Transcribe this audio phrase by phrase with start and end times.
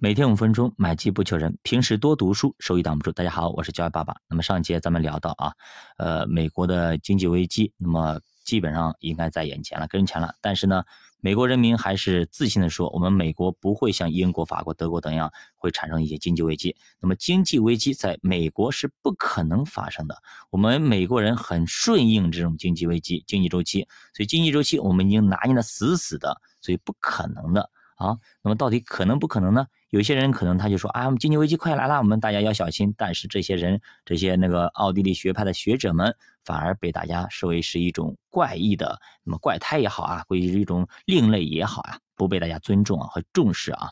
[0.00, 1.58] 每天五分钟，买机不求人。
[1.64, 3.10] 平时多读书，收益挡不住。
[3.10, 4.14] 大家好，我是教育爸爸。
[4.28, 5.52] 那么上节咱们聊到啊，
[5.96, 10.36] 呃，美国的经济危机，那么基本上应该在眼前了，跟前了。
[10.40, 10.84] 但是呢，
[11.20, 16.76] 美国人民还是自信的说，我们美国不会像英国、法国、德国等样会产生一些经济危机。
[17.00, 20.16] 那么经济危机在美国是不可能发生的。
[20.50, 27.68] 我们美国人很顺应这种经济危机、经济周期，所以经济周期我们已经拿捏的死死的，所以不可能的。
[27.96, 29.66] 啊，那么到底可能不可能呢？
[29.90, 32.94] 有些人可能他就说啊，我们经济危机快来了，我们大家要小心。
[32.96, 36.14] 但是这些人，这些那个奥地利学派的学者们，
[36.44, 43.88] 反而被大家视为是一种怪异的，那么怪胎也好啊，或者是一种另类也好啊，不被大家尊重啊和重视啊。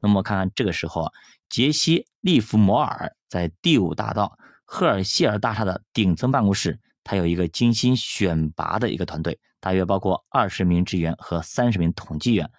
[0.00, 1.10] 那么看看这个时候，
[1.48, 12.50] 杰西·利弗摩尔在第五大道赫尔希尔大厦的顶层办公室，他有一个精心选拔的一个团队，大约包括二十名职员和三十名统计员。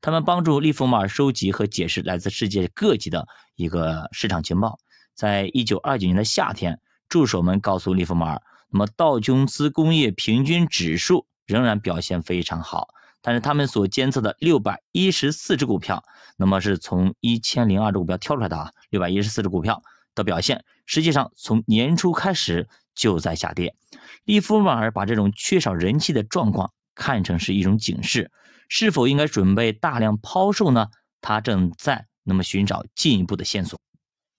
[0.00, 3.26] 他们帮助利弗莫尔收集和解释来自世界各地的
[3.56, 4.78] 一个市场情报。
[5.14, 8.40] 在一九二九年的夏天，助手们告诉利弗莫尔，
[8.70, 12.88] 那么道琼斯工业平均指数仍然表现非常好，
[13.20, 16.04] 但是他们所监测的六百一十四只股票，
[16.36, 19.82] 那么是从一千零二只股票挑出来的啊，六百一十四只股票
[20.14, 23.74] 的表现，实际上从年初开始就在下跌。
[24.22, 28.30] 利弗莫尔把这种缺少人气的状况看成是一种警示。
[28.68, 30.88] 是否应该准备大量抛售呢？
[31.20, 33.80] 他正在那么寻找进一步的线索。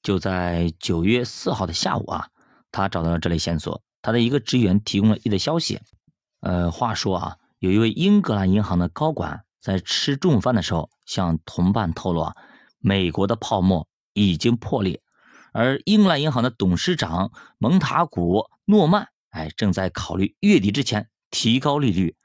[0.01, 2.29] 就在九月四号的下午啊，
[2.71, 3.81] 他找到了这类线索。
[4.01, 5.81] 他的一个职员提供了一则消息。
[6.39, 12.35] 呃，话说啊，有一位英格兰银行的高管在吃中午饭的时候向同伴透露啊，
[12.79, 15.01] 美国的泡沫已经破裂，
[15.51, 22.15] 而英格兰银行的董事长蒙塔古诺曼哎正在考虑月底之前提高利率。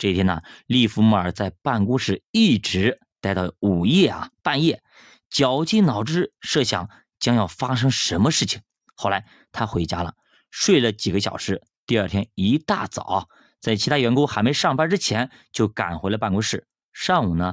[0.00, 4.82] 这一天呢，利弗莫尔在办公室一直待到午夜啊，半夜，
[5.28, 8.62] 绞尽脑汁设想将要发生什么事情。
[8.94, 10.14] 后来他回家了，
[10.50, 11.62] 睡了几个小时。
[11.84, 13.28] 第二天一大早，
[13.60, 16.66] 在其他员工还没上班之前，就赶回了办公室。
[16.94, 17.52] 上午呢，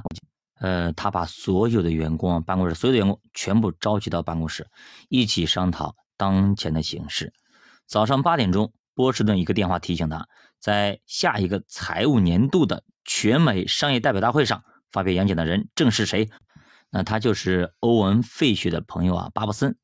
[0.58, 4.66] 呃，他把所有的员工，办公室所有的员工全部召集到办公室，
[5.10, 7.34] 一起商讨当前的形势。
[7.86, 8.72] 早上八点钟。
[8.98, 10.26] 波士顿一个电话提醒他，
[10.58, 16.28] 在下一个财务年度的全美商业代表大会上发表演讲的人正是谁？
[16.90, 19.76] 那他就是欧文·费雪的朋友啊，巴布森。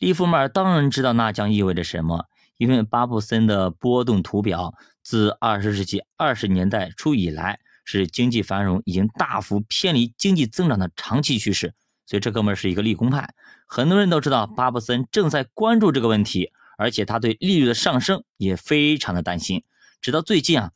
[0.00, 2.24] 利弗莫尔当然知道那将意味着什么，
[2.56, 11.72] 因为巴布森的波动图表自二十世纪二十年代初以来是经济繁荣已经大幅偏离经济增长的长期趋势，
[12.04, 13.32] 所以这哥们是一个利空派。
[13.68, 16.50] 很多人都知道巴布森正在关注这个问题。
[16.76, 19.64] 而且他对利率的上升也非常的担心，
[20.00, 20.72] 直到最近啊，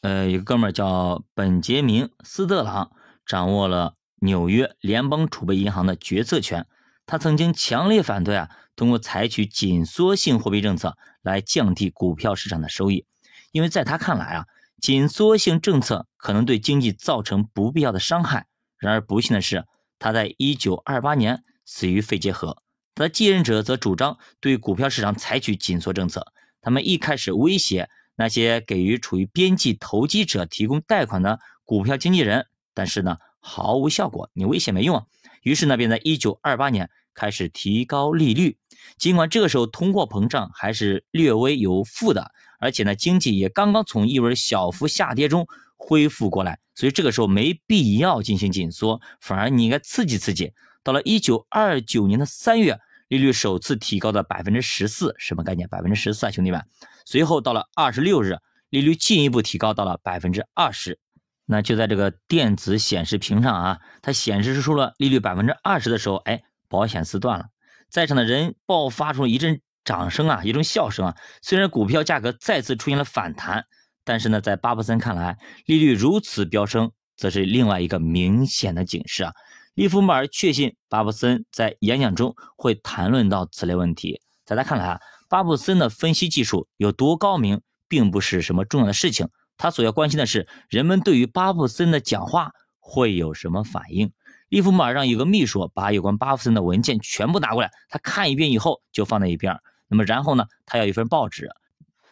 [0.00, 2.92] 呃，一个哥们儿叫本杰明·斯特朗，
[3.26, 6.66] 掌握了纽约联邦储备银行的决策权。
[7.06, 13.04] 他曾经强烈反对啊，通过采取紧缩性货币政策来降低股票市场的收益，
[13.52, 14.46] 因为在他看来啊，
[14.80, 18.46] 紧缩性政策可能对经济造成不必要的伤害。
[18.78, 19.66] 然而不幸的是，
[19.98, 22.62] 他在1928年死于肺结核。
[22.94, 26.32] 他的继任者则主张对股票市场采取紧缩政策。
[26.60, 34.30] 他们一开始威胁那些给予处于边际投机者提供贷款的股票经纪人，但是呢，毫无效果。
[34.32, 35.04] 你威胁没用啊。
[35.42, 38.56] 于是呢，便在1928年开始提高利率。
[38.96, 45.46] 尽管这个时候通货膨胀还是略微有负的，而且呢，经济也刚刚从一轮小幅下跌中
[45.76, 50.52] 恢复过来，所以这个时候没必要进行紧缩，反而你应该刺激刺激。
[50.84, 52.78] 到了一九二九年的三月，
[53.08, 55.66] 利率首次提高到百分之十四，什么概念？
[55.68, 56.62] 百分之十四啊，兄弟们！
[57.06, 58.36] 随后到了二十六日，
[58.68, 61.00] 利率进一步提高到了百分之二十。
[61.46, 67.46] 那就在这个电子显示屏上啊，它显示出了利率百分之二十的时候，哎，保险丝断了，
[67.90, 71.16] 在场的人爆发出一阵掌声啊，一阵笑声啊。
[71.40, 73.64] 虽然股票价格再次出现了反弹，
[74.04, 79.32] 但是呢，在巴布森看来，利率如此飙升，则是另外一个明显的警示啊。
[79.74, 84.20] 利弗莫尔确信巴布森在演讲中会谈论到此类问题。
[84.44, 89.28] 在他看来啊，巴布森的分析技术有多高明，并不是什么重要的事情。
[89.56, 94.12] 他所要关心的是人们对于巴布森的讲话会有什么反应。
[94.48, 99.58] 利弗莫尔让有个秘书把有关巴布森的文件全部拿过来，他看一遍以后就放在一边。
[99.88, 101.50] 那么然后呢，他要一份报纸。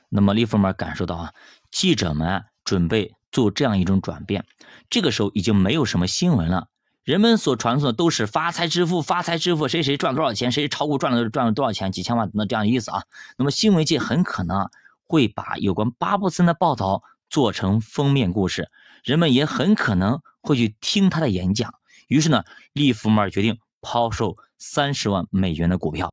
[0.09, 1.33] 那么利弗莫尔感受到啊，
[1.71, 4.45] 记者们准备做这样一种转变。
[4.91, 6.67] 这个时候已经没有什么新闻了。
[7.05, 13.03] 人们所传送的都是发财致富，发财致富，谁谁赚多少钱，谁炒股赚了赚了多少钱，几千万那这样的意思啊。
[13.37, 14.71] 那么新闻界很可能
[15.09, 18.71] 会把有关巴布森的报道做成封面故事，
[19.03, 21.75] 人们也很可能会去听他的演讲。
[22.07, 26.01] 于是呢，利弗莫尔决定抛售三十万美元的股票。